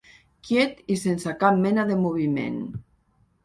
[0.47, 2.61] Quiet i sense cap mena de moviment.